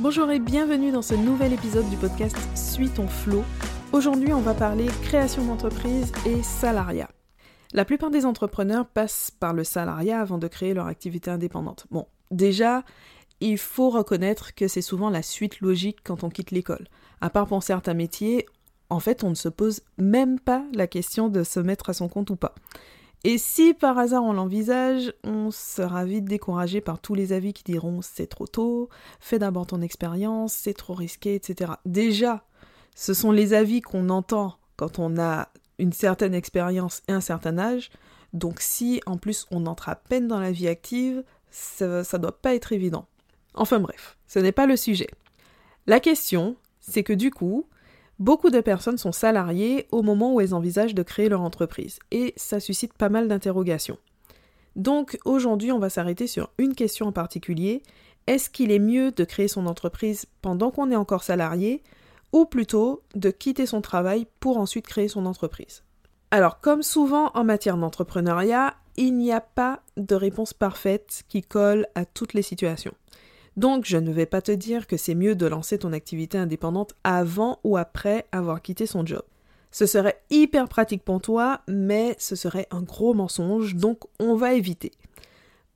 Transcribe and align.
Bonjour 0.00 0.28
et 0.32 0.40
bienvenue 0.40 0.90
dans 0.90 1.02
ce 1.02 1.14
nouvel 1.14 1.52
épisode 1.52 1.88
du 1.88 1.96
podcast 1.96 2.36
Suis 2.56 2.88
ton 2.88 3.06
flow. 3.06 3.44
Aujourd'hui, 3.92 4.32
on 4.32 4.40
va 4.40 4.52
parler 4.52 4.86
création 5.02 5.44
d'entreprise 5.44 6.10
et 6.26 6.42
salariat. 6.42 7.08
La 7.72 7.84
plupart 7.84 8.10
des 8.10 8.26
entrepreneurs 8.26 8.88
passent 8.88 9.30
par 9.30 9.52
le 9.52 9.62
salariat 9.62 10.20
avant 10.20 10.38
de 10.38 10.48
créer 10.48 10.74
leur 10.74 10.88
activité 10.88 11.30
indépendante. 11.30 11.86
Bon, 11.92 12.08
déjà, 12.32 12.82
il 13.38 13.56
faut 13.56 13.88
reconnaître 13.88 14.56
que 14.56 14.66
c'est 14.66 14.82
souvent 14.82 15.10
la 15.10 15.22
suite 15.22 15.60
logique 15.60 15.98
quand 16.02 16.24
on 16.24 16.28
quitte 16.28 16.50
l'école. 16.50 16.88
À 17.20 17.30
part 17.30 17.46
pour 17.46 17.62
certains 17.62 17.94
métiers, 17.94 18.46
en 18.90 18.98
fait, 18.98 19.22
on 19.22 19.30
ne 19.30 19.36
se 19.36 19.48
pose 19.48 19.80
même 19.96 20.40
pas 20.40 20.64
la 20.74 20.88
question 20.88 21.28
de 21.28 21.44
se 21.44 21.60
mettre 21.60 21.90
à 21.90 21.94
son 21.94 22.08
compte 22.08 22.30
ou 22.30 22.36
pas. 22.36 22.56
Et 23.26 23.38
si 23.38 23.72
par 23.72 23.98
hasard 23.98 24.22
on 24.22 24.34
l'envisage, 24.34 25.14
on 25.24 25.50
sera 25.50 26.04
vite 26.04 26.26
découragé 26.26 26.82
par 26.82 26.98
tous 26.98 27.14
les 27.14 27.32
avis 27.32 27.54
qui 27.54 27.64
diront 27.64 28.02
c'est 28.02 28.26
trop 28.26 28.46
tôt, 28.46 28.90
fais 29.18 29.38
d'abord 29.38 29.66
ton 29.66 29.80
expérience, 29.80 30.52
c'est 30.52 30.74
trop 30.74 30.92
risqué, 30.92 31.34
etc. 31.34 31.72
Déjà, 31.86 32.44
ce 32.94 33.14
sont 33.14 33.32
les 33.32 33.54
avis 33.54 33.80
qu'on 33.80 34.10
entend 34.10 34.58
quand 34.76 34.98
on 34.98 35.18
a 35.18 35.48
une 35.78 35.94
certaine 35.94 36.34
expérience 36.34 37.02
et 37.08 37.12
un 37.12 37.22
certain 37.22 37.56
âge. 37.56 37.90
Donc 38.34 38.60
si 38.60 39.00
en 39.06 39.16
plus 39.16 39.46
on 39.50 39.64
entre 39.64 39.88
à 39.88 39.96
peine 39.96 40.28
dans 40.28 40.40
la 40.40 40.52
vie 40.52 40.68
active, 40.68 41.24
ça, 41.50 42.04
ça 42.04 42.18
doit 42.18 42.42
pas 42.42 42.54
être 42.54 42.72
évident. 42.72 43.06
Enfin 43.54 43.80
bref, 43.80 44.18
ce 44.26 44.38
n'est 44.38 44.52
pas 44.52 44.66
le 44.66 44.76
sujet. 44.76 45.08
La 45.86 45.98
question, 45.98 46.56
c'est 46.80 47.02
que 47.02 47.12
du 47.14 47.30
coup, 47.30 47.66
Beaucoup 48.18 48.50
de 48.50 48.60
personnes 48.60 48.98
sont 48.98 49.12
salariées 49.12 49.88
au 49.90 50.02
moment 50.02 50.34
où 50.34 50.40
elles 50.40 50.54
envisagent 50.54 50.94
de 50.94 51.02
créer 51.02 51.28
leur 51.28 51.42
entreprise, 51.42 51.98
et 52.10 52.32
ça 52.36 52.60
suscite 52.60 52.92
pas 52.92 53.08
mal 53.08 53.26
d'interrogations. 53.26 53.98
Donc 54.76 55.18
aujourd'hui, 55.24 55.72
on 55.72 55.78
va 55.78 55.90
s'arrêter 55.90 56.26
sur 56.26 56.50
une 56.58 56.74
question 56.74 57.06
en 57.06 57.12
particulier. 57.12 57.82
Est-ce 58.26 58.50
qu'il 58.50 58.70
est 58.70 58.78
mieux 58.78 59.10
de 59.10 59.24
créer 59.24 59.48
son 59.48 59.66
entreprise 59.66 60.26
pendant 60.42 60.70
qu'on 60.70 60.90
est 60.90 60.96
encore 60.96 61.24
salarié, 61.24 61.82
ou 62.32 62.46
plutôt 62.46 63.02
de 63.14 63.30
quitter 63.30 63.66
son 63.66 63.80
travail 63.80 64.26
pour 64.40 64.58
ensuite 64.58 64.86
créer 64.86 65.08
son 65.08 65.26
entreprise? 65.26 65.82
Alors 66.30 66.60
comme 66.60 66.82
souvent 66.82 67.30
en 67.34 67.44
matière 67.44 67.76
d'entrepreneuriat, 67.76 68.74
il 68.96 69.16
n'y 69.16 69.32
a 69.32 69.40
pas 69.40 69.82
de 69.96 70.14
réponse 70.14 70.52
parfaite 70.52 71.22
qui 71.28 71.42
colle 71.42 71.86
à 71.94 72.04
toutes 72.04 72.32
les 72.34 72.42
situations. 72.42 72.94
Donc 73.56 73.84
je 73.84 73.96
ne 73.96 74.12
vais 74.12 74.26
pas 74.26 74.42
te 74.42 74.52
dire 74.52 74.86
que 74.86 74.96
c'est 74.96 75.14
mieux 75.14 75.36
de 75.36 75.46
lancer 75.46 75.78
ton 75.78 75.92
activité 75.92 76.38
indépendante 76.38 76.94
avant 77.04 77.60
ou 77.64 77.76
après 77.76 78.26
avoir 78.32 78.62
quitté 78.62 78.86
son 78.86 79.06
job. 79.06 79.22
Ce 79.70 79.86
serait 79.86 80.20
hyper 80.30 80.68
pratique 80.68 81.04
pour 81.04 81.20
toi, 81.20 81.62
mais 81.68 82.14
ce 82.18 82.36
serait 82.36 82.68
un 82.70 82.82
gros 82.82 83.14
mensonge, 83.14 83.74
donc 83.74 84.04
on 84.20 84.36
va 84.36 84.54
éviter. 84.54 84.92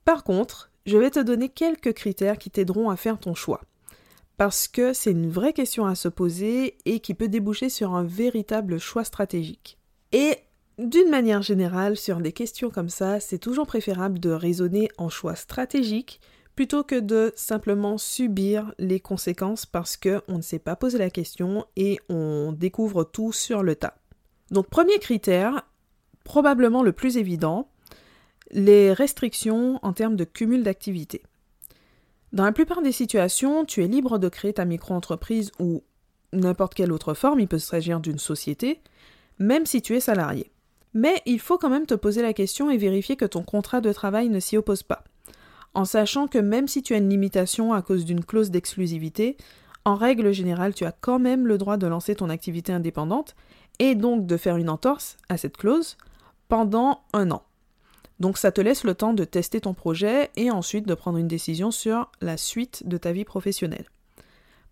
Par 0.05 0.23
contre, 0.23 0.71
je 0.85 0.97
vais 0.97 1.09
te 1.09 1.19
donner 1.19 1.49
quelques 1.49 1.93
critères 1.93 2.37
qui 2.37 2.49
t'aideront 2.49 2.89
à 2.89 2.95
faire 2.95 3.19
ton 3.19 3.35
choix. 3.35 3.61
Parce 4.37 4.69
que 4.69 4.93
c'est 4.93 5.11
une 5.11 5.29
vraie 5.29 5.51
question 5.51 5.85
à 5.85 5.95
se 5.95 6.07
poser 6.07 6.77
et 6.85 7.01
qui 7.01 7.13
peut 7.13 7.27
déboucher 7.27 7.67
sur 7.67 7.93
un 7.93 8.03
véritable 8.03 8.79
choix 8.79 9.03
stratégique. 9.03 9.77
Et 10.13 10.37
d'une 10.77 11.09
manière 11.09 11.41
générale, 11.41 11.97
sur 11.97 12.21
des 12.21 12.31
questions 12.31 12.69
comme 12.69 12.87
ça, 12.87 13.19
c'est 13.19 13.37
toujours 13.37 13.67
préférable 13.67 14.17
de 14.17 14.29
raisonner 14.29 14.87
en 14.97 15.09
choix 15.09 15.35
stratégique 15.35 16.21
plutôt 16.59 16.83
que 16.83 16.99
de 16.99 17.31
simplement 17.37 17.97
subir 17.97 18.73
les 18.79 18.99
conséquences 18.99 19.65
parce 19.65 19.95
qu'on 19.95 20.35
ne 20.35 20.41
s'est 20.41 20.59
pas 20.59 20.75
posé 20.75 20.97
la 20.97 21.09
question 21.09 21.65
et 21.77 22.01
on 22.09 22.51
découvre 22.51 23.05
tout 23.05 23.31
sur 23.31 23.63
le 23.63 23.77
tas. 23.77 23.95
Donc 24.51 24.67
premier 24.67 24.99
critère, 24.99 25.65
probablement 26.25 26.83
le 26.83 26.91
plus 26.91 27.15
évident, 27.15 27.69
les 28.51 28.91
restrictions 28.91 29.79
en 29.83 29.93
termes 29.93 30.17
de 30.17 30.25
cumul 30.25 30.63
d'activités. 30.63 31.23
Dans 32.33 32.43
la 32.43 32.51
plupart 32.51 32.81
des 32.81 32.91
situations, 32.91 33.63
tu 33.63 33.81
es 33.81 33.87
libre 33.87 34.17
de 34.17 34.27
créer 34.27 34.51
ta 34.51 34.65
micro-entreprise 34.65 35.53
ou 35.59 35.81
n'importe 36.33 36.73
quelle 36.73 36.91
autre 36.91 37.13
forme, 37.13 37.39
il 37.39 37.47
peut 37.47 37.57
s'agir 37.57 38.01
d'une 38.01 38.19
société, 38.19 38.81
même 39.37 39.65
si 39.65 39.81
tu 39.81 39.95
es 39.95 40.01
salarié. 40.01 40.51
Mais 40.93 41.21
il 41.25 41.39
faut 41.39 41.57
quand 41.57 41.69
même 41.69 41.85
te 41.85 41.93
poser 41.93 42.21
la 42.21 42.33
question 42.33 42.69
et 42.69 42.75
vérifier 42.75 43.15
que 43.15 43.23
ton 43.23 43.43
contrat 43.43 43.79
de 43.79 43.93
travail 43.93 44.27
ne 44.27 44.41
s'y 44.41 44.57
oppose 44.57 44.83
pas 44.83 45.05
en 45.73 45.85
sachant 45.85 46.27
que 46.27 46.37
même 46.37 46.67
si 46.67 46.81
tu 46.81 46.93
as 46.93 46.97
une 46.97 47.09
limitation 47.09 47.73
à 47.73 47.81
cause 47.81 48.05
d'une 48.05 48.23
clause 48.23 48.51
d'exclusivité, 48.51 49.37
en 49.85 49.95
règle 49.95 50.31
générale, 50.31 50.73
tu 50.73 50.85
as 50.85 50.91
quand 50.91 51.19
même 51.19 51.47
le 51.47 51.57
droit 51.57 51.77
de 51.77 51.87
lancer 51.87 52.15
ton 52.15 52.29
activité 52.29 52.71
indépendante 52.73 53.35
et 53.79 53.95
donc 53.95 54.25
de 54.25 54.37
faire 54.37 54.57
une 54.57 54.69
entorse 54.69 55.17
à 55.29 55.37
cette 55.37 55.57
clause 55.57 55.97
pendant 56.47 57.01
un 57.13 57.31
an. 57.31 57.43
Donc 58.19 58.37
ça 58.37 58.51
te 58.51 58.59
laisse 58.59 58.83
le 58.83 58.95
temps 58.95 59.13
de 59.13 59.23
tester 59.23 59.61
ton 59.61 59.73
projet 59.73 60.29
et 60.35 60.51
ensuite 60.51 60.85
de 60.85 60.93
prendre 60.93 61.17
une 61.17 61.27
décision 61.27 61.71
sur 61.71 62.11
la 62.19 62.35
suite 62.35 62.87
de 62.87 62.97
ta 62.97 63.13
vie 63.13 63.23
professionnelle. 63.23 63.87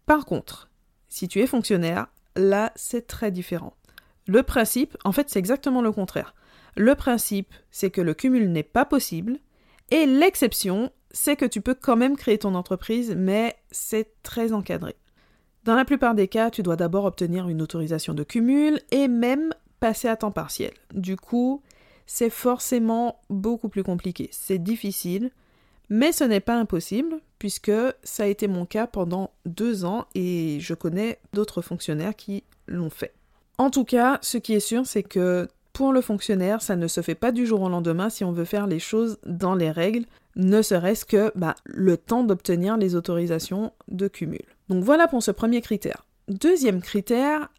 Par 0.06 0.26
contre, 0.26 0.70
si 1.08 1.28
tu 1.28 1.40
es 1.40 1.48
fonctionnaire, 1.48 2.08
là 2.36 2.74
c'est 2.76 3.08
très 3.08 3.32
différent. 3.32 3.74
Le 4.26 4.44
principe, 4.44 4.98
en 5.06 5.14
fait 5.14 5.30
c'est 5.30 5.40
exactement 5.40 5.82
le 5.82 5.94
contraire. 5.94 6.36
Le 6.76 6.94
principe, 6.96 7.54
c'est 7.72 7.90
que 7.90 8.02
le 8.02 8.14
cumul 8.14 8.52
n'est 8.52 8.64
pas 8.64 8.86
possible, 8.86 9.40
et 9.92 10.06
l'exception, 10.06 10.92
c'est 11.12 11.36
que 11.36 11.46
tu 11.46 11.62
peux 11.62 11.76
quand 11.76 11.96
même 11.96 12.18
créer 12.18 12.38
ton 12.38 12.56
entreprise, 12.56 13.16
mais 13.18 13.56
c'est 13.72 14.22
très 14.24 14.54
encadré. 14.54 14.96
Dans 15.64 15.76
la 15.76 15.86
plupart 15.86 16.16
des 16.16 16.28
cas, 16.28 16.50
tu 16.50 16.64
dois 16.64 16.76
d'abord 16.76 17.06
obtenir 17.06 17.50
une 17.50 17.62
autorisation 17.62 18.14
de 18.14 18.24
cumul 18.24 18.80
et 18.92 19.08
même 19.08 19.54
passer 19.80 20.08
à 20.08 20.16
temps 20.16 20.32
partiel. 20.32 20.72
Du 20.94 21.18
coup, 21.18 21.62
c'est 22.06 22.30
forcément 22.30 23.20
beaucoup 23.30 23.70
plus 23.70 23.84
compliqué. 23.84 24.30
C'est 24.32 24.64
difficile, 24.64 25.32
mais 25.90 26.12
ce 26.12 26.24
n'est 26.24 26.40
pas 26.40 26.56
impossible, 26.56 27.20
puisque 27.40 27.72
ça 28.04 28.24
a 28.24 28.28
été 28.28 28.48
mon 28.48 28.66
cas 28.66 28.88
pendant 28.88 29.32
deux 29.46 29.86
ans 29.86 30.06
et 30.16 30.58
je 30.60 30.74
connais 30.74 31.20
d'autres 31.34 31.62
fonctionnaires 31.62 32.16
qui 32.16 32.44
l'ont 32.68 32.90
fait. 32.90 33.14
En 33.58 33.70
tout 33.70 33.86
cas, 33.86 34.20
ce 34.22 34.38
qui 34.38 34.54
est 34.54 34.60
sûr, 34.60 34.86
c'est 34.86 35.04
que 35.04 35.48
pour 35.78 35.94
le 35.94 36.02
fonctionnaire, 36.02 36.64
ça 36.64 36.76
ne 36.76 36.88
se 36.88 37.02
fait 37.02 37.14
pas 37.14 37.32
du 37.32 37.46
jour 37.46 37.62
au 37.62 37.70
lendemain 37.70 38.10
si 38.10 38.24
on 38.24 38.32
veut 38.32 38.46
faire 38.46 38.66
les 38.66 38.80
choses 38.80 39.20
dans 39.28 39.54
les 39.54 39.70
règles, 39.70 40.08
ne 40.36 40.64
serait-ce 40.64 41.06
que 41.06 41.32
bah, 41.36 41.54
le 41.66 41.98
temps 41.98 42.24
d'obtenir 42.24 42.78
les 42.78 42.96
autorisations 42.96 43.72
de 43.88 44.08
cumul. 44.08 44.42
Donc 44.70 44.84
voilà 44.84 45.08
pour 45.08 45.22
ce 45.22 45.30
premier 45.30 45.62
critère. 45.62 46.08
Deuxième 46.30 46.82
critère, 46.82 47.50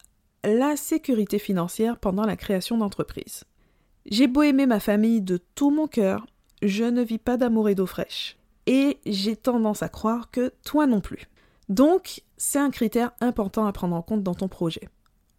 la 0.43 0.75
sécurité 0.75 1.39
financière 1.39 1.97
pendant 1.97 2.25
la 2.25 2.35
création 2.35 2.77
d'entreprise. 2.77 3.45
J'ai 4.11 4.27
beau 4.27 4.43
aimer 4.43 4.67
ma 4.67 4.81
famille 4.81 5.21
de 5.21 5.39
tout 5.55 5.71
mon 5.71 5.87
cœur, 5.87 6.27
je 6.61 6.83
ne 6.83 7.03
vis 7.03 7.19
pas 7.19 7.37
d'amour 7.37 7.69
et 7.69 7.77
d'eau 7.77 7.87
fraîche. 7.87 8.37
Et 8.67 8.99
j'ai 9.07 9.37
tendance 9.37 9.85
à 9.85 9.89
croire 9.89 10.33
que 10.33 10.53
toi 10.65 10.89
non 10.89 11.01
plus. 11.01 11.29
Donc, 11.69 12.23
c'est 12.37 12.59
un 12.59 12.71
critère 12.71 13.13
important 13.21 13.67
à 13.67 13.73
prendre 13.73 13.95
en 13.95 14.03
compte 14.03 14.25
dans 14.25 14.35
ton 14.35 14.49
projet. 14.49 14.89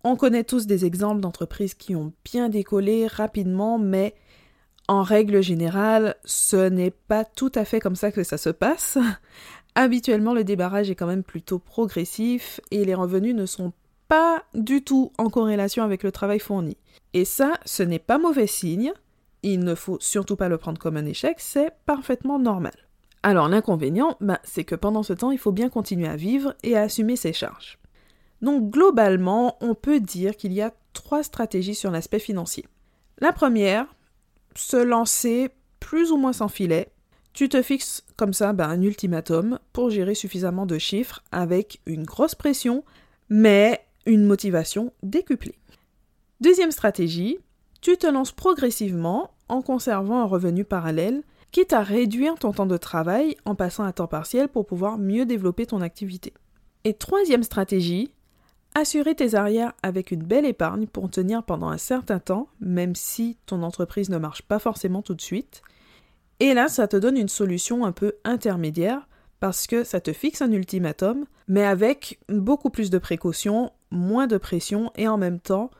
On 0.04 0.16
connaît 0.16 0.44
tous 0.44 0.66
des 0.66 0.86
exemples 0.86 1.22
d'entreprises 1.22 1.74
qui 1.74 1.96
ont 1.96 2.14
bien 2.24 2.50
décollé 2.50 3.08
rapidement, 3.08 3.78
mais 3.78 4.16
en 4.88 5.04
règle 5.04 5.42
générale, 5.42 6.16
ce 6.24 6.70
n'est 6.70 6.92
pas 6.92 7.26
tout 7.26 7.52
à 7.56 7.66
fait 7.66 7.80
comme 7.80 7.96
ça 7.96 8.12
que 8.12 8.24
ça 8.24 8.38
se 8.38 8.50
passe. 8.50 8.98
Habituellement, 9.76 10.34
le 10.34 10.44
débarrage 10.44 10.90
est 10.90 10.96
quand 10.96 11.08
même 11.08 11.24
plutôt 11.24 11.60
progressif 11.60 12.60
et 12.72 12.86
les 12.86 12.96
revenus 12.96 13.36
ne 13.36 13.46
sont 13.46 13.74
pas 14.08 14.44
du 14.54 14.84
tout 14.84 15.12
en 15.18 15.30
corrélation 15.30 15.84
avec 15.84 16.04
le 16.04 16.12
travail 16.12 16.40
fourni. 16.40 16.78
Et 17.14 17.26
ça, 17.26 17.54
ce 17.66 17.84
n'est 17.84 18.00
pas 18.00 18.18
mauvais 18.18 18.48
signe, 18.48 18.92
il 19.44 19.60
ne 19.60 19.76
faut 19.76 19.98
surtout 20.00 20.36
pas 20.36 20.50
le 20.50 20.58
prendre 20.58 20.80
comme 20.80 20.98
un 20.98 21.06
échec, 21.06 21.36
c'est 21.40 21.72
parfaitement 21.86 22.40
normal. 22.40 22.74
Alors 23.22 23.50
l'inconvénient, 23.50 24.18
bah, 24.22 24.40
c'est 24.44 24.64
que 24.64 24.76
pendant 24.76 25.04
ce 25.04 25.14
temps, 25.14 25.31
il 25.31 25.38
faut 25.38 25.52
bien 25.52 25.70
continuer 25.70 26.08
à 26.08 26.16
vivre 26.16 26.56
et 26.64 26.78
à 26.78 26.81
assumer 26.81 27.16
ses 27.16 27.34
charges. 27.34 27.78
Donc 28.41 28.69
globalement, 28.72 29.57
on 29.61 29.75
peut 29.75 30.00
dire 30.00 30.38
qu'il 30.38 30.53
y 30.53 30.61
a 30.61 30.73
trois 30.94 31.23
stratégies 31.23 31.75
sur 31.75 31.91
l'aspect 31.91 32.19
financier. 32.19 32.66
La 33.19 33.33
première, 33.33 33.85
se 34.55 34.77
lancer 34.77 35.50
plus 35.79 36.11
ou 36.11 36.17
moins 36.17 36.33
sans 36.33 36.47
filet. 36.47 36.91
Tu 37.33 37.50
te 37.50 37.61
fixes 37.61 38.03
comme 38.17 38.33
ça 38.33 38.53
ben, 38.53 38.69
un 38.69 38.81
ultimatum 38.81 39.59
pour 39.71 39.89
gérer 39.89 40.15
suffisamment 40.15 40.65
de 40.65 40.77
chiffres 40.77 41.24
avec 41.31 41.81
une 41.86 42.03
grosse 42.03 42.36
pression, 42.36 42.83
mais 43.30 43.86
une 44.06 44.25
motivation 44.25 44.94
décuplée. 45.03 45.56
Deuxième 46.42 46.71
stratégie, 46.71 47.38
tu 47.81 47.97
te 47.97 48.07
lances 48.07 48.31
progressivement 48.31 49.31
en 49.47 49.62
conservant 49.62 50.21
un 50.21 50.25
revenu 50.25 50.63
parallèle, 50.63 51.24
quitte 51.51 51.74
à 51.74 51.81
réduire 51.81 52.35
ton 52.35 52.51
temps 52.51 52.65
de 52.65 52.77
travail 52.77 53.35
en 53.45 53.56
passant 53.56 53.83
à 53.83 53.94
temps 53.94 54.07
partiel 54.07 54.47
pour 54.47 54.65
pouvoir 54.65 54.97
mieux 54.97 55.25
développer 55.25 55.65
ton 55.65 55.81
activité. 55.81 56.33
Et 56.83 56.94
troisième 56.94 57.44
stratégie, 57.44 58.12
Assurer 58.80 59.14
tes 59.14 59.36
arrières 59.36 59.74
avec 59.84 60.10
une 60.10 60.24
belle 60.24 60.46
épargne 60.46 60.88
pour 60.88 61.10
tenir 61.10 61.44
pendant 61.44 61.68
un 61.68 61.78
certain 61.78 62.20
temps, 62.20 62.48
même 62.62 62.96
si 62.96 63.38
ton 63.46 63.62
entreprise 63.62 64.10
ne 64.10 64.18
marche 64.18 64.42
pas 64.42 64.58
forcément 64.58 65.02
tout 65.02 65.16
de 65.16 65.22
suite. 65.22 65.64
Et 66.40 66.54
là, 66.54 66.70
ça 66.70 66.88
te 66.88 66.96
donne 66.96 67.18
une 67.18 67.28
solution 67.28 67.84
un 67.84 67.92
peu 67.92 68.14
intermédiaire 68.24 69.06
parce 69.42 69.68
que 69.68 69.84
ça 69.84 70.00
te 70.00 70.14
fixe 70.14 70.42
un 70.42 70.54
ultimatum, 70.54 71.26
mais 71.50 71.66
avec 71.66 72.22
beaucoup 72.30 72.70
plus 72.70 72.90
de 72.90 72.98
précautions, 73.00 73.74
moins 73.92 74.28
de 74.28 74.38
pression 74.38 74.94
et 74.96 75.10
en 75.10 75.18
même 75.18 75.42
temps, 75.42 75.72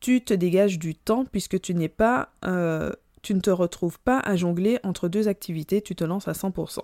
tu 0.00 0.24
te 0.24 0.32
dégages 0.32 0.78
du 0.78 0.94
temps 0.94 1.26
puisque 1.26 1.60
tu 1.60 1.74
n'es 1.74 1.90
pas, 1.90 2.30
euh, 2.46 2.90
tu 3.20 3.34
ne 3.34 3.40
te 3.40 3.50
retrouves 3.50 3.98
pas 4.00 4.20
à 4.20 4.36
jongler 4.36 4.78
entre 4.84 5.08
deux 5.08 5.28
activités, 5.28 5.82
tu 5.82 5.94
te 5.94 6.04
lances 6.04 6.28
à 6.28 6.32
100%. 6.32 6.80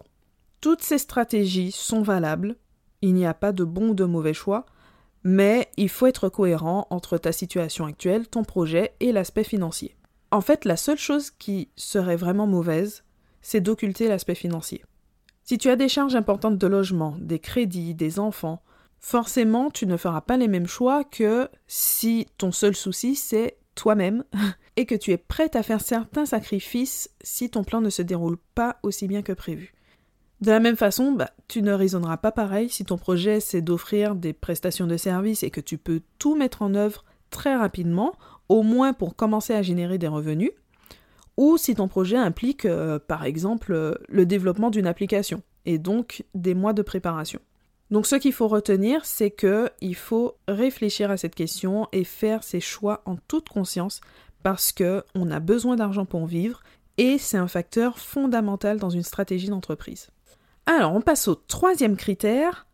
Toutes 0.60 0.82
ces 0.82 0.98
stratégies 0.98 1.72
sont 1.72 2.02
valables, 2.02 2.56
Il 3.00 3.14
n'y 3.14 3.24
a 3.24 3.32
pas 3.32 3.52
de 3.52 3.64
bon 3.64 3.88
ou 3.90 3.94
de 3.94 4.04
mauvais 4.04 4.34
choix, 4.34 4.66
mais 5.24 5.68
il 5.76 5.88
faut 5.88 6.06
être 6.06 6.28
cohérent 6.28 6.86
entre 6.90 7.18
ta 7.18 7.32
situation 7.32 7.86
actuelle, 7.86 8.28
ton 8.28 8.44
projet 8.44 8.92
et 9.00 9.10
l'aspect 9.10 9.44
financier. 9.44 9.96
En 10.30 10.40
fait, 10.40 10.64
la 10.64 10.76
seule 10.76 10.98
chose 10.98 11.30
qui 11.30 11.68
serait 11.76 12.16
vraiment 12.16 12.46
mauvaise, 12.46 13.04
c'est 13.40 13.60
d'occulter 13.60 14.08
l'aspect 14.08 14.34
financier. 14.34 14.84
Si 15.44 15.58
tu 15.58 15.68
as 15.70 15.76
des 15.76 15.88
charges 15.88 16.16
importantes 16.16 16.58
de 16.58 16.66
logement, 16.66 17.16
des 17.20 17.38
crédits, 17.38 17.94
des 17.94 18.18
enfants, 18.18 18.62
forcément 18.98 19.70
tu 19.70 19.86
ne 19.86 19.98
feras 19.98 20.22
pas 20.22 20.38
les 20.38 20.48
mêmes 20.48 20.66
choix 20.66 21.04
que 21.04 21.48
si 21.66 22.26
ton 22.38 22.52
seul 22.52 22.74
souci 22.74 23.14
c'est 23.14 23.58
toi-même 23.74 24.24
et 24.76 24.86
que 24.86 24.94
tu 24.94 25.10
es 25.10 25.18
prête 25.18 25.56
à 25.56 25.62
faire 25.62 25.82
certains 25.82 26.24
sacrifices 26.24 27.10
si 27.22 27.50
ton 27.50 27.64
plan 27.64 27.82
ne 27.82 27.90
se 27.90 28.00
déroule 28.00 28.38
pas 28.54 28.78
aussi 28.82 29.06
bien 29.06 29.22
que 29.22 29.32
prévu. 29.32 29.74
De 30.40 30.50
la 30.50 30.60
même 30.60 30.76
façon, 30.76 31.12
bah, 31.12 31.30
tu 31.48 31.62
ne 31.62 31.72
raisonneras 31.72 32.16
pas 32.16 32.32
pareil 32.32 32.68
si 32.68 32.84
ton 32.84 32.98
projet 32.98 33.40
c'est 33.40 33.62
d'offrir 33.62 34.14
des 34.14 34.32
prestations 34.32 34.86
de 34.86 34.96
services 34.96 35.42
et 35.42 35.50
que 35.50 35.60
tu 35.60 35.78
peux 35.78 36.02
tout 36.18 36.34
mettre 36.34 36.62
en 36.62 36.74
œuvre 36.74 37.04
très 37.30 37.56
rapidement, 37.56 38.14
au 38.48 38.62
moins 38.62 38.92
pour 38.92 39.16
commencer 39.16 39.54
à 39.54 39.62
générer 39.62 39.98
des 39.98 40.08
revenus, 40.08 40.50
ou 41.36 41.56
si 41.56 41.74
ton 41.74 41.88
projet 41.88 42.16
implique 42.16 42.64
euh, 42.64 42.98
par 42.98 43.24
exemple 43.24 43.72
euh, 43.72 43.94
le 44.08 44.26
développement 44.26 44.70
d'une 44.70 44.86
application 44.86 45.42
et 45.66 45.78
donc 45.78 46.24
des 46.34 46.54
mois 46.54 46.72
de 46.72 46.82
préparation. 46.82 47.40
Donc 47.90 48.06
ce 48.06 48.16
qu'il 48.16 48.32
faut 48.32 48.48
retenir, 48.48 49.04
c'est 49.04 49.30
que 49.30 49.70
il 49.80 49.94
faut 49.94 50.36
réfléchir 50.48 51.10
à 51.10 51.16
cette 51.16 51.34
question 51.34 51.88
et 51.92 52.04
faire 52.04 52.42
ses 52.42 52.60
choix 52.60 53.02
en 53.04 53.16
toute 53.28 53.48
conscience 53.48 54.00
parce 54.42 54.72
que 54.72 55.04
on 55.14 55.30
a 55.30 55.40
besoin 55.40 55.76
d'argent 55.76 56.04
pour 56.04 56.26
vivre 56.26 56.62
et 56.98 57.18
c'est 57.18 57.36
un 57.36 57.48
facteur 57.48 57.98
fondamental 57.98 58.78
dans 58.78 58.90
une 58.90 59.02
stratégie 59.02 59.48
d'entreprise. 59.48 60.08
Alors, 60.66 60.94
on 60.94 61.00
passe 61.00 61.28
au 61.28 61.34
troisième 61.34 61.96
critère, 61.96 62.66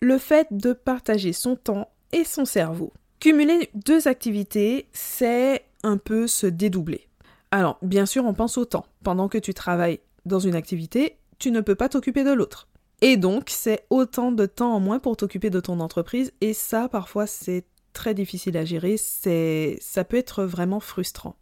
le 0.00 0.18
fait 0.18 0.48
de 0.50 0.72
partager 0.72 1.32
son 1.32 1.56
temps 1.56 1.90
et 2.12 2.24
son 2.24 2.44
cerveau. 2.44 2.92
Cumuler 3.20 3.70
deux 3.74 4.08
activités, 4.08 4.88
c'est 4.92 5.64
un 5.82 5.98
peu 5.98 6.26
se 6.26 6.46
dédoubler. 6.46 7.08
Alors, 7.50 7.78
bien 7.82 8.06
sûr, 8.06 8.24
on 8.24 8.34
pense 8.34 8.58
au 8.58 8.64
temps. 8.64 8.86
Pendant 9.02 9.28
que 9.28 9.38
tu 9.38 9.54
travailles 9.54 10.00
dans 10.26 10.38
une 10.38 10.54
activité, 10.56 11.18
tu 11.38 11.50
ne 11.50 11.60
peux 11.60 11.74
pas 11.74 11.88
t'occuper 11.88 12.24
de 12.24 12.32
l'autre. 12.32 12.68
Et 13.00 13.16
donc, 13.16 13.50
c'est 13.50 13.84
autant 13.90 14.32
de 14.32 14.46
temps 14.46 14.74
en 14.74 14.80
moins 14.80 14.98
pour 14.98 15.16
t'occuper 15.16 15.50
de 15.50 15.60
ton 15.60 15.80
entreprise, 15.80 16.32
et 16.40 16.54
ça, 16.54 16.88
parfois, 16.88 17.26
c'est 17.26 17.64
très 17.92 18.14
difficile 18.14 18.56
à 18.56 18.64
gérer, 18.64 18.96
c'est, 18.96 19.78
ça 19.80 20.04
peut 20.04 20.16
être 20.16 20.44
vraiment 20.44 20.80
frustrant. 20.80 21.36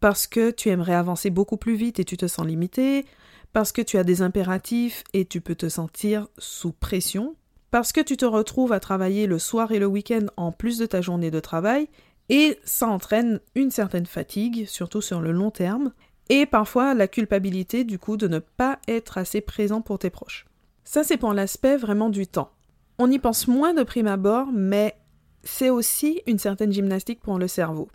Parce 0.00 0.26
que 0.26 0.50
tu 0.50 0.68
aimerais 0.68 0.94
avancer 0.94 1.30
beaucoup 1.30 1.56
plus 1.56 1.74
vite 1.74 1.98
et 1.98 2.04
tu 2.04 2.16
te 2.16 2.26
sens 2.26 2.46
limité, 2.46 3.06
parce 3.52 3.72
que 3.72 3.82
tu 3.82 3.98
as 3.98 4.04
des 4.04 4.22
impératifs 4.22 5.04
et 5.12 5.24
tu 5.24 5.40
peux 5.40 5.54
te 5.54 5.68
sentir 5.68 6.28
sous 6.38 6.72
pression, 6.72 7.36
parce 7.70 7.92
que 7.92 8.00
tu 8.00 8.16
te 8.16 8.24
retrouves 8.24 8.72
à 8.72 8.80
travailler 8.80 9.26
le 9.26 9.38
soir 9.38 9.72
et 9.72 9.78
le 9.78 9.86
week-end 9.86 10.26
en 10.36 10.52
plus 10.52 10.78
de 10.78 10.86
ta 10.86 11.00
journée 11.00 11.30
de 11.30 11.40
travail, 11.40 11.88
et 12.28 12.58
ça 12.64 12.88
entraîne 12.88 13.40
une 13.54 13.70
certaine 13.70 14.06
fatigue, 14.06 14.66
surtout 14.66 15.00
sur 15.00 15.20
le 15.20 15.32
long 15.32 15.50
terme, 15.50 15.92
et 16.28 16.46
parfois 16.46 16.94
la 16.94 17.08
culpabilité 17.08 17.84
du 17.84 17.98
coup 17.98 18.16
de 18.16 18.28
ne 18.28 18.38
pas 18.38 18.78
être 18.86 19.18
assez 19.18 19.40
présent 19.40 19.80
pour 19.80 19.98
tes 19.98 20.10
proches. 20.10 20.46
Ça, 20.84 21.04
c'est 21.04 21.16
pour 21.16 21.32
l'aspect 21.32 21.76
vraiment 21.76 22.10
du 22.10 22.26
temps. 22.26 22.50
On 22.98 23.10
y 23.10 23.18
pense 23.18 23.48
moins 23.48 23.74
de 23.74 23.82
prime 23.82 24.06
abord, 24.06 24.48
mais 24.52 24.96
c'est 25.42 25.70
aussi 25.70 26.22
une 26.26 26.38
certaine 26.38 26.72
gymnastique 26.72 27.20
pour 27.20 27.38
le 27.38 27.48
cerveau. 27.48 27.88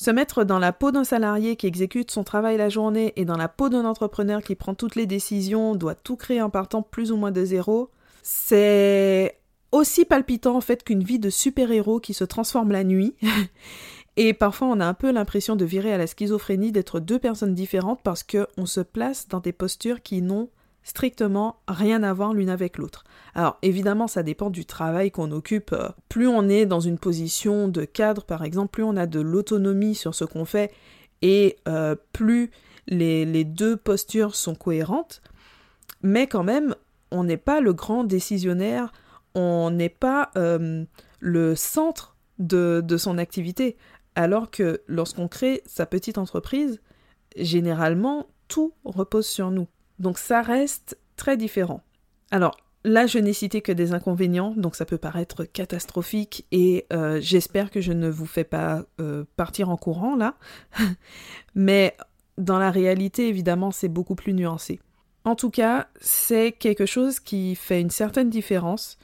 Se 0.00 0.10
mettre 0.10 0.44
dans 0.44 0.58
la 0.58 0.72
peau 0.72 0.92
d'un 0.92 1.04
salarié 1.04 1.56
qui 1.56 1.66
exécute 1.66 2.10
son 2.10 2.24
travail 2.24 2.56
la 2.56 2.70
journée 2.70 3.12
et 3.16 3.26
dans 3.26 3.36
la 3.36 3.48
peau 3.48 3.68
d'un 3.68 3.84
entrepreneur 3.84 4.40
qui 4.40 4.54
prend 4.54 4.74
toutes 4.74 4.94
les 4.94 5.04
décisions, 5.04 5.74
doit 5.74 5.94
tout 5.94 6.16
créer 6.16 6.40
en 6.40 6.48
partant 6.48 6.80
plus 6.80 7.12
ou 7.12 7.18
moins 7.18 7.32
de 7.32 7.44
zéro, 7.44 7.90
c'est 8.22 9.38
aussi 9.72 10.06
palpitant 10.06 10.56
en 10.56 10.62
fait 10.62 10.84
qu'une 10.84 11.04
vie 11.04 11.18
de 11.18 11.28
super-héros 11.28 12.00
qui 12.00 12.14
se 12.14 12.24
transforme 12.24 12.72
la 12.72 12.82
nuit. 12.82 13.14
et 14.16 14.32
parfois 14.32 14.68
on 14.68 14.80
a 14.80 14.86
un 14.86 14.94
peu 14.94 15.12
l'impression 15.12 15.54
de 15.54 15.66
virer 15.66 15.92
à 15.92 15.98
la 15.98 16.06
schizophrénie 16.06 16.72
d'être 16.72 16.98
deux 16.98 17.18
personnes 17.18 17.54
différentes 17.54 18.00
parce 18.02 18.22
qu'on 18.22 18.64
se 18.64 18.80
place 18.80 19.28
dans 19.28 19.40
des 19.40 19.52
postures 19.52 20.00
qui 20.00 20.22
n'ont 20.22 20.48
strictement 20.82 21.60
rien 21.68 22.02
à 22.02 22.12
voir 22.12 22.32
l'une 22.32 22.50
avec 22.50 22.78
l'autre. 22.78 23.04
Alors 23.34 23.58
évidemment, 23.62 24.08
ça 24.08 24.22
dépend 24.22 24.50
du 24.50 24.64
travail 24.64 25.10
qu'on 25.10 25.30
occupe. 25.30 25.74
Plus 26.08 26.26
on 26.26 26.48
est 26.48 26.66
dans 26.66 26.80
une 26.80 26.98
position 26.98 27.68
de 27.68 27.84
cadre, 27.84 28.24
par 28.24 28.44
exemple, 28.44 28.70
plus 28.72 28.82
on 28.82 28.96
a 28.96 29.06
de 29.06 29.20
l'autonomie 29.20 29.94
sur 29.94 30.14
ce 30.14 30.24
qu'on 30.24 30.44
fait 30.44 30.72
et 31.22 31.56
euh, 31.68 31.94
plus 32.12 32.50
les, 32.86 33.44
deux 33.44 33.76
postures 33.76 34.34
sont 34.34 34.54
cohérentes. 34.54 35.22
Mais 36.02 36.26
quand 36.26 36.44
même, 36.44 36.74
on 37.10 37.24
n'est 37.24 37.36
pas 37.36 37.60
le 37.60 37.72
grand 37.72 38.04
décisionnaire, 38.04 38.92
on 39.34 39.70
n'est 39.70 39.88
pas 39.88 40.30
euh, 40.36 40.84
le 41.20 41.54
centre 41.54 42.16
de 42.38 42.96
son 42.96 43.18
activité. 43.18 43.76
Alors 44.16 44.50
que 44.50 44.80
lorsqu'on 44.86 45.28
crée 45.28 45.62
sa 45.66 45.86
petite 45.86 46.18
entreprise, 46.18 46.80
généralement, 47.36 48.26
tout 48.48 48.72
repose 48.84 49.26
sur 49.26 49.50
nous. 49.50 49.68
Donc 50.00 50.18
ça 50.18 50.42
reste 50.42 50.98
très 51.16 51.36
différent. 51.36 51.82
Alors 52.32 52.56
là, 52.84 53.06
je 53.06 53.18
n'ai 53.18 53.32
cité 53.32 53.60
que 53.60 53.70
des 53.70 53.92
inconvénients, 53.92 54.54
donc 54.56 54.74
ça 54.74 54.84
peut 54.86 54.98
paraître 54.98 55.44
catastrophique 55.44 56.46
et 56.50 56.86
euh, 56.92 57.20
j'espère 57.20 57.70
que 57.70 57.80
je 57.80 57.92
ne 57.92 58.08
vous 58.08 58.26
fais 58.26 58.44
pas 58.44 58.84
euh, 59.00 59.24
partir 59.36 59.68
en 59.70 59.76
courant 59.76 60.16
là. 60.16 60.34
Mais 61.54 61.96
dans 62.38 62.58
la 62.58 62.70
réalité, 62.70 63.28
évidemment, 63.28 63.70
c'est 63.70 63.88
beaucoup 63.88 64.14
plus 64.14 64.32
nuancé. 64.32 64.80
En 65.24 65.36
tout 65.36 65.50
cas, 65.50 65.88
c'est 66.00 66.52
quelque 66.52 66.86
chose 66.86 67.20
qui 67.20 67.54
fait 67.54 67.80
une 67.80 67.90
certaine 67.90 68.30
différence 68.30 68.96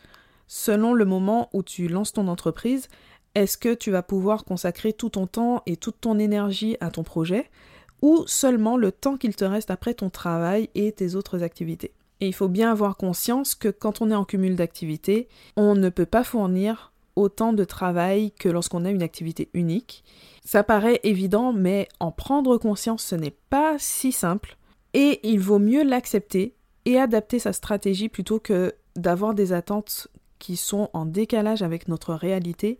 selon 0.46 0.94
le 0.94 1.04
moment 1.04 1.50
où 1.52 1.62
tu 1.62 1.88
lances 1.88 2.14
ton 2.14 2.28
entreprise. 2.28 2.88
Est-ce 3.34 3.58
que 3.58 3.74
tu 3.74 3.90
vas 3.90 4.02
pouvoir 4.02 4.44
consacrer 4.44 4.94
tout 4.94 5.10
ton 5.10 5.26
temps 5.26 5.62
et 5.66 5.76
toute 5.76 6.00
ton 6.00 6.18
énergie 6.18 6.78
à 6.80 6.90
ton 6.90 7.02
projet? 7.02 7.50
Ou 8.06 8.22
seulement 8.28 8.76
le 8.76 8.92
temps 8.92 9.16
qu'il 9.16 9.34
te 9.34 9.44
reste 9.44 9.72
après 9.72 9.94
ton 9.94 10.10
travail 10.10 10.70
et 10.76 10.92
tes 10.92 11.16
autres 11.16 11.42
activités. 11.42 11.92
Et 12.20 12.28
il 12.28 12.32
faut 12.32 12.46
bien 12.46 12.70
avoir 12.70 12.96
conscience 12.96 13.56
que 13.56 13.66
quand 13.66 14.00
on 14.00 14.12
est 14.12 14.14
en 14.14 14.24
cumul 14.24 14.54
d'activités, 14.54 15.26
on 15.56 15.74
ne 15.74 15.88
peut 15.88 16.06
pas 16.06 16.22
fournir 16.22 16.92
autant 17.16 17.52
de 17.52 17.64
travail 17.64 18.30
que 18.30 18.48
lorsqu'on 18.48 18.84
a 18.84 18.92
une 18.92 19.02
activité 19.02 19.48
unique. 19.54 20.04
Ça 20.44 20.62
paraît 20.62 21.00
évident, 21.02 21.52
mais 21.52 21.88
en 21.98 22.12
prendre 22.12 22.58
conscience, 22.58 23.02
ce 23.02 23.16
n'est 23.16 23.34
pas 23.50 23.74
si 23.80 24.12
simple, 24.12 24.56
et 24.94 25.18
il 25.28 25.40
vaut 25.40 25.58
mieux 25.58 25.82
l'accepter 25.82 26.54
et 26.84 27.00
adapter 27.00 27.40
sa 27.40 27.52
stratégie 27.52 28.08
plutôt 28.08 28.38
que 28.38 28.72
d'avoir 28.94 29.34
des 29.34 29.52
attentes 29.52 30.06
qui 30.38 30.56
sont 30.56 30.90
en 30.92 31.06
décalage 31.06 31.62
avec 31.62 31.88
notre 31.88 32.14
réalité 32.14 32.78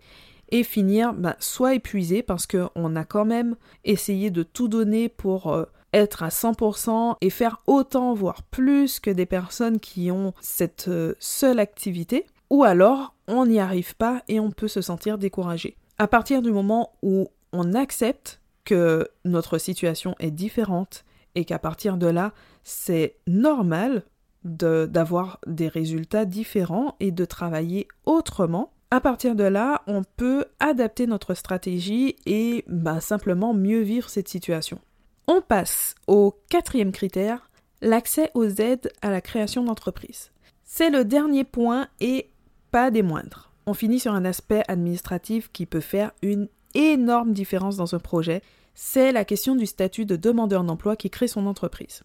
et 0.50 0.62
finir 0.62 1.12
bah, 1.12 1.36
soit 1.38 1.74
épuisé 1.74 2.22
parce 2.22 2.46
qu'on 2.46 2.96
a 2.96 3.04
quand 3.04 3.24
même 3.24 3.56
essayé 3.84 4.30
de 4.30 4.42
tout 4.42 4.68
donner 4.68 5.08
pour 5.08 5.52
euh, 5.52 5.64
être 5.92 6.22
à 6.22 6.28
100% 6.28 7.16
et 7.20 7.30
faire 7.30 7.62
autant, 7.66 8.14
voire 8.14 8.42
plus 8.42 9.00
que 9.00 9.10
des 9.10 9.26
personnes 9.26 9.80
qui 9.80 10.10
ont 10.10 10.34
cette 10.40 10.88
euh, 10.88 11.14
seule 11.18 11.58
activité, 11.58 12.26
ou 12.50 12.64
alors 12.64 13.14
on 13.28 13.46
n'y 13.46 13.58
arrive 13.58 13.96
pas 13.96 14.22
et 14.28 14.40
on 14.40 14.50
peut 14.50 14.68
se 14.68 14.80
sentir 14.80 15.18
découragé. 15.18 15.76
À 15.98 16.06
partir 16.06 16.42
du 16.42 16.52
moment 16.52 16.92
où 17.02 17.28
on 17.52 17.74
accepte 17.74 18.40
que 18.64 19.08
notre 19.24 19.58
situation 19.58 20.14
est 20.18 20.30
différente 20.30 21.04
et 21.34 21.44
qu'à 21.44 21.58
partir 21.58 21.96
de 21.96 22.06
là, 22.06 22.32
c'est 22.64 23.16
normal 23.26 24.02
d'avoir 24.44 25.40
des 25.46 25.68
résultats 25.68 26.24
différents 26.24 26.94
et 27.00 27.10
de 27.10 27.24
travailler 27.24 27.88
autrement, 28.04 28.72
à 28.90 29.00
partir 29.00 29.34
de 29.34 29.44
là, 29.44 29.82
on 29.86 30.02
peut 30.04 30.44
adapter 30.60 31.06
notre 31.06 31.34
stratégie 31.34 32.16
et 32.24 32.64
bah, 32.68 33.00
simplement 33.00 33.52
mieux 33.52 33.80
vivre 33.80 34.08
cette 34.08 34.28
situation. 34.28 34.78
On 35.26 35.40
passe 35.40 35.96
au 36.06 36.34
quatrième 36.48 36.92
critère, 36.92 37.50
l'accès 37.82 38.30
aux 38.34 38.48
aides 38.48 38.92
à 39.02 39.10
la 39.10 39.20
création 39.20 39.64
d'entreprise. 39.64 40.30
C'est 40.64 40.90
le 40.90 41.04
dernier 41.04 41.42
point 41.44 41.88
et 42.00 42.30
pas 42.70 42.90
des 42.90 43.02
moindres. 43.02 43.50
On 43.66 43.74
finit 43.74 43.98
sur 43.98 44.14
un 44.14 44.24
aspect 44.24 44.62
administratif 44.68 45.50
qui 45.52 45.66
peut 45.66 45.80
faire 45.80 46.12
une 46.22 46.48
énorme 46.74 47.32
différence 47.32 47.76
dans 47.76 47.94
un 47.94 47.98
projet. 47.98 48.42
C'est 48.74 49.10
la 49.10 49.24
question 49.24 49.56
du 49.56 49.66
statut 49.66 50.04
de 50.04 50.14
demandeur 50.14 50.62
d'emploi 50.62 50.94
qui 50.94 51.10
crée 51.10 51.28
son 51.28 51.46
entreprise. 51.46 52.04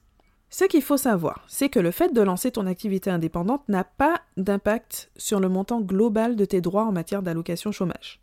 Ce 0.53 0.65
qu'il 0.65 0.81
faut 0.81 0.97
savoir, 0.97 1.45
c'est 1.47 1.69
que 1.69 1.79
le 1.79 1.91
fait 1.91 2.13
de 2.13 2.21
lancer 2.21 2.51
ton 2.51 2.67
activité 2.67 3.09
indépendante 3.09 3.67
n'a 3.69 3.85
pas 3.85 4.19
d'impact 4.35 5.09
sur 5.15 5.39
le 5.39 5.47
montant 5.47 5.79
global 5.79 6.35
de 6.35 6.43
tes 6.43 6.59
droits 6.59 6.83
en 6.83 6.91
matière 6.91 7.23
d'allocation 7.23 7.71
chômage. 7.71 8.19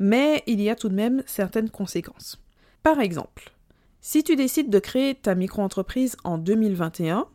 Mais 0.00 0.42
il 0.48 0.60
y 0.60 0.68
a 0.68 0.74
tout 0.74 0.88
de 0.88 0.96
même 0.96 1.22
certaines 1.24 1.70
conséquences. 1.70 2.42
Par 2.82 2.98
exemple, 2.98 3.52
si 4.00 4.24
tu 4.24 4.34
décides 4.34 4.70
de 4.70 4.80
créer 4.80 5.14
ta 5.14 5.36
micro-entreprise 5.36 6.16
en 6.24 6.36
2021 6.36 7.26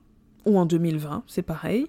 ou 0.46 0.60
en 0.60 0.66
2020, 0.66 1.24
c'est 1.26 1.42
pareil, 1.42 1.88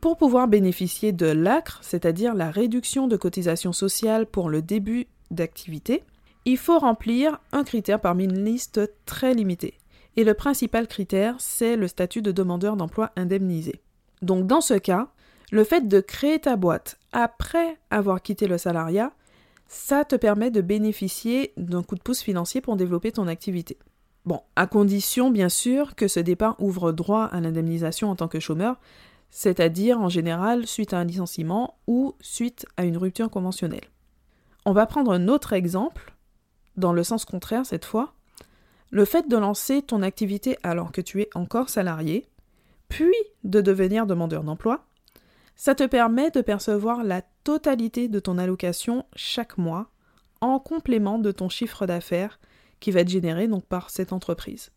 pour 0.00 0.16
pouvoir 0.16 0.48
bénéficier 0.48 1.12
de 1.12 1.26
l'ACRE, 1.26 1.78
c'est-à-dire 1.82 2.34
la 2.34 2.50
réduction 2.50 3.06
de 3.06 3.16
cotisation 3.16 3.72
sociale 3.72 4.26
pour 4.26 4.50
le 4.50 4.60
début 4.60 5.06
d'activité, 5.30 6.02
il 6.46 6.58
faut 6.58 6.80
remplir 6.80 7.38
un 7.52 7.62
critère 7.62 8.00
parmi 8.00 8.24
une 8.24 8.44
liste 8.44 8.80
très 9.04 9.34
limitée. 9.34 9.74
Et 10.16 10.24
le 10.24 10.34
principal 10.34 10.88
critère, 10.88 11.36
c'est 11.38 11.76
le 11.76 11.88
statut 11.88 12.22
de 12.22 12.32
demandeur 12.32 12.76
d'emploi 12.76 13.12
indemnisé. 13.16 13.82
Donc 14.22 14.46
dans 14.46 14.60
ce 14.60 14.74
cas, 14.74 15.08
Le 15.52 15.62
fait 15.62 15.86
de 15.86 16.00
créer 16.00 16.40
ta 16.40 16.56
boîte 16.56 16.98
après 17.12 17.78
avoir 17.90 18.20
quitté 18.20 18.48
le 18.48 18.58
salariat, 18.58 19.12
ça 19.68 20.04
te 20.04 20.16
permet 20.16 20.50
de 20.50 20.60
bénéficier 20.60 21.52
d'un 21.56 21.82
coup 21.82 21.94
de 21.94 22.02
pouce 22.02 22.20
financier 22.20 22.60
pour 22.60 22.76
développer 22.76 23.12
ton 23.12 23.28
activité. 23.28 23.78
Bon, 24.24 24.40
à 24.56 24.66
condition 24.66 25.30
bien 25.30 25.48
sûr 25.48 25.94
que 25.94 26.08
ce 26.08 26.18
départ 26.18 26.56
ouvre 26.58 26.90
droit 26.90 27.24
à 27.24 27.40
l'indemnisation 27.40 28.10
en 28.10 28.16
tant 28.16 28.26
que 28.26 28.40
chômeur, 28.40 28.76
c'est-à-dire 29.30 30.00
en 30.00 30.08
général 30.08 30.66
suite 30.66 30.92
à 30.92 30.98
un 30.98 31.04
licenciement 31.04 31.78
ou 31.86 32.14
suite 32.20 32.66
à 32.76 32.84
une 32.84 32.96
rupture 32.96 33.30
conventionnelle. 33.30 33.88
On 34.64 34.72
va 34.72 34.86
prendre 34.86 35.12
un 35.12 35.28
autre 35.28 35.52
exemple, 35.52 36.16
dans 36.76 36.92
le 36.92 37.04
sens 37.04 37.24
contraire 37.24 37.64
cette 37.64 37.84
fois. 37.84 38.14
Le 38.90 39.04
fait 39.04 39.28
de 39.28 39.36
lancer 39.36 39.82
ton 39.82 40.02
activité 40.02 40.58
alors 40.62 40.92
que 40.92 41.00
tu 41.00 41.20
es 41.20 41.28
encore 41.34 41.68
salarié, 41.68 42.28
puis 42.88 43.14
de 43.44 43.60
devenir 43.60 44.06
demandeur 44.06 44.44
d'emploi, 44.44 44.84
ça 45.56 45.74
te 45.74 45.84
permet 45.84 46.30
de 46.30 46.40
percevoir 46.40 47.02
la 47.02 47.22
totalité 47.44 48.08
de 48.08 48.20
ton 48.20 48.38
allocation 48.38 49.06
chaque 49.16 49.58
mois 49.58 49.90
en 50.40 50.58
complément 50.58 51.18
de 51.18 51.32
ton 51.32 51.48
chiffre 51.48 51.86
d'affaires 51.86 52.38
qui 52.80 52.90
va 52.90 53.00
être 53.00 53.08
généré 53.08 53.48
donc 53.48 53.64
par 53.64 53.90
cette 53.90 54.12
entreprise. 54.12 54.70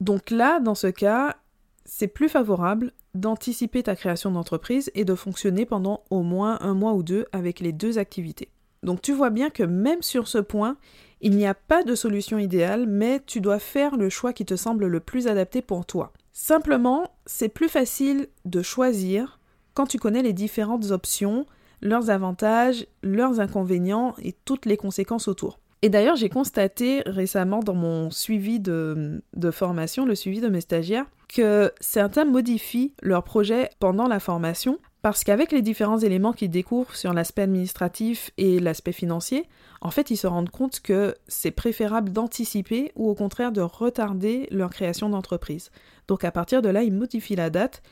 Donc 0.00 0.30
là, 0.30 0.58
dans 0.58 0.74
ce 0.74 0.86
cas, 0.86 1.36
c'est 1.84 2.08
plus 2.08 2.28
favorable 2.28 2.92
d'anticiper 3.14 3.82
ta 3.82 3.94
création 3.94 4.30
d'entreprise 4.30 4.90
et 4.94 5.04
de 5.04 5.14
fonctionner 5.14 5.66
pendant 5.66 6.04
au 6.10 6.22
moins 6.22 6.58
un 6.60 6.74
mois 6.74 6.94
ou 6.94 7.02
deux 7.02 7.26
avec 7.32 7.60
les 7.60 7.72
deux 7.72 7.98
activités. 7.98 8.51
Donc 8.82 9.02
tu 9.02 9.12
vois 9.12 9.30
bien 9.30 9.50
que 9.50 9.62
même 9.62 10.02
sur 10.02 10.28
ce 10.28 10.38
point, 10.38 10.76
il 11.20 11.36
n'y 11.36 11.46
a 11.46 11.54
pas 11.54 11.84
de 11.84 11.94
solution 11.94 12.38
idéale, 12.38 12.86
mais 12.86 13.20
tu 13.24 13.40
dois 13.40 13.60
faire 13.60 13.96
le 13.96 14.08
choix 14.08 14.32
qui 14.32 14.44
te 14.44 14.56
semble 14.56 14.86
le 14.86 15.00
plus 15.00 15.28
adapté 15.28 15.62
pour 15.62 15.86
toi. 15.86 16.12
Simplement, 16.32 17.10
c'est 17.26 17.48
plus 17.48 17.68
facile 17.68 18.28
de 18.44 18.62
choisir 18.62 19.38
quand 19.74 19.86
tu 19.86 19.98
connais 19.98 20.22
les 20.22 20.32
différentes 20.32 20.90
options, 20.90 21.46
leurs 21.80 22.10
avantages, 22.10 22.86
leurs 23.02 23.40
inconvénients 23.40 24.14
et 24.22 24.34
toutes 24.44 24.66
les 24.66 24.76
conséquences 24.76 25.28
autour. 25.28 25.58
Et 25.82 25.88
d'ailleurs, 25.88 26.16
j'ai 26.16 26.28
constaté 26.28 27.02
récemment 27.06 27.60
dans 27.60 27.74
mon 27.74 28.10
suivi 28.10 28.60
de, 28.60 29.20
formation, 29.50 30.04
le 30.04 30.14
suivi 30.14 30.40
de 30.40 30.48
mes 30.48 30.60
stagiaires, 30.60 31.06
que 31.28 31.72
certains 31.80 32.24
modifient 32.24 32.94
leur 33.02 33.24
projet 33.24 33.68
pendant 33.80 34.06
la 34.06 34.20
formation 34.20 34.78
parce 35.02 35.24
qu'avec 35.24 35.50
les 35.50 35.62
différents 35.62 35.98
éléments 35.98 36.32
qu'ils 36.32 36.50
découvrent 36.50 36.94
sur 36.94 37.12
l'aspect 37.12 37.42
administratif 37.42 38.30
et 38.38 38.60
l'aspect 38.60 38.92
financier, 38.92 39.48
en 39.80 39.90
fait, 39.90 40.10
ils 40.10 40.16
se 40.16 40.28
rendent 40.28 40.50
compte 40.50 40.78
que 40.80 41.16
c'est 41.26 41.50
préférable 41.50 42.10
d'anticiper 42.10 42.92
ou 42.94 43.10
au 43.10 43.14
contraire 43.16 43.50
de 43.50 43.60
retarder 43.60 44.46
leur 44.52 44.70
création 44.70 45.08
d'entreprise. 45.08 45.72
Donc 46.06 46.22
à 46.22 46.30
partir 46.30 46.62
de 46.62 46.68
là, 46.68 46.84
ils 46.84 46.94
modifient 46.94 47.34
la 47.34 47.50
date 47.50 47.82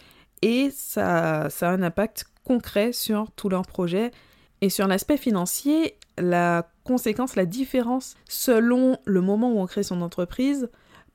et 0.41 0.71
ça, 0.73 1.47
a 1.47 1.67
un 1.67 1.83
impact 1.83 2.27
concret 2.45 2.93
sur 2.93 3.31
tout 3.33 3.49
leur 3.49 3.67
projet. 3.67 4.13
Et 4.61 4.71
sur 4.71 4.87
l'aspect 4.87 5.17
financier, 5.17 5.97
la 6.17 6.71
conséquence, 6.85 7.35
la 7.35 7.47
différence 7.47 8.15
selon 8.29 8.99
le 9.05 9.21
moment 9.21 9.53
où 9.53 9.59
on 9.59 9.67
crée 9.67 9.83
son 9.83 10.01
entreprise 10.01 10.69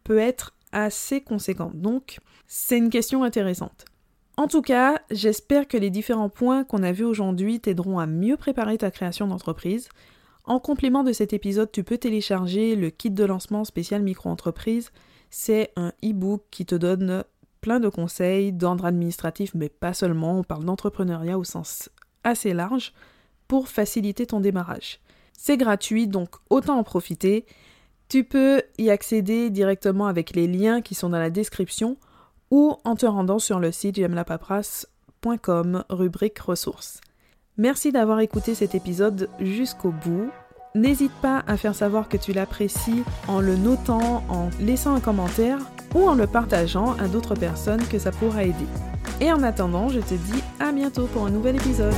peut 0.04 0.18
être 0.18 0.56
assez 0.72 1.22
conséquente. 1.22 1.80
Donc, 1.80 2.20
c'est 2.48 2.78
une 2.78 2.90
question 2.90 3.24
intéressante. 3.24 3.86
En 4.38 4.48
tout 4.48 4.62
cas, 4.62 5.02
j'espère 5.12 5.68
que 5.68 5.78
les 5.78 5.90
différents 5.90 6.30
points 6.30 6.66
qu'on 6.66 6.84
a 6.84 6.92
vus 6.92 7.06
aujourd'hui 7.06 7.62
t'aideront 7.62 8.00
à 8.00 8.06
mieux 8.06 8.36
préparer 8.36 8.78
ta 8.78 8.92
création 8.92 9.28
d'entreprise. 9.28 9.88
En 10.44 10.60
complément 10.60 11.04
de 11.04 11.14
cet 11.14 11.32
épisode, 11.32 11.72
tu 11.72 11.84
peux 11.84 11.98
télécharger 11.98 12.76
le 12.76 12.90
kit 12.90 13.10
de 13.10 13.24
lancement 13.24 13.64
spécial 13.64 14.04
micro-entreprise. 14.04 14.92
C'est 15.30 15.72
un 15.78 15.94
e-book 16.04 16.44
qui 16.52 16.66
te 16.66 16.76
donne 16.76 17.24
plein 17.62 17.80
de 17.80 17.90
conseils 17.90 18.52
d'ordre 18.52 18.86
administratif, 18.86 19.54
mais 19.56 19.70
pas 19.70 19.94
seulement, 19.94 20.40
on 20.40 20.44
parle 20.44 20.66
d'entrepreneuriat 20.66 21.40
au 21.40 21.44
sens 21.44 21.90
assez 22.24 22.54
large 22.54 22.94
pour 23.48 23.70
faciliter 23.70 24.26
ton 24.26 24.42
démarrage. 24.42 25.00
C'est 25.38 25.58
gratuit, 25.58 26.08
donc 26.08 26.30
autant 26.50 26.78
en 26.78 26.84
profiter. 26.84 27.46
Tu 28.10 28.24
peux 28.24 28.62
y 28.78 28.90
accéder 28.90 29.50
directement 29.50 30.08
avec 30.08 30.36
les 30.36 30.48
liens 30.48 30.82
qui 30.82 30.94
sont 30.94 31.10
dans 31.10 31.20
la 31.20 31.30
description 31.30 31.98
ou 32.56 32.78
en 32.86 32.96
te 32.96 33.06
rendant 33.06 33.38
sur 33.38 33.60
le 33.60 33.74
site 33.74 33.98
j'aime-la-paperasse.com, 33.98 35.84
rubrique 35.90 36.40
ressources. 36.40 37.02
Merci 37.58 37.92
d'avoir 37.92 38.22
écouté 38.22 38.56
cet 38.56 38.76
épisode 38.76 39.30
jusqu'au 39.42 39.92
bout. 39.92 40.30
N'hésite 40.74 41.12
pas 41.22 41.44
à 41.48 41.58
faire 41.58 41.76
savoir 41.76 42.08
que 42.08 42.16
tu 42.16 42.32
l'apprécies 42.32 43.04
en 43.28 43.42
le 43.42 43.58
notant, 43.58 44.24
en 44.30 44.50
laissant 44.62 44.96
un 44.96 45.02
commentaire 45.02 45.60
ou 45.96 46.08
en 46.08 46.16
le 46.16 46.28
partageant 46.28 46.94
à 46.94 47.10
d'autres 47.10 47.36
personnes 47.36 47.86
que 47.90 48.00
ça 48.00 48.12
pourra 48.12 48.46
aider. 48.46 48.68
Et 49.20 49.34
en 49.34 49.44
attendant, 49.44 49.90
je 49.90 50.00
te 50.00 50.14
dis 50.14 50.42
à 50.62 50.72
bientôt 50.72 51.08
pour 51.08 51.26
un 51.26 51.32
nouvel 51.32 51.58
épisode. 51.58 51.94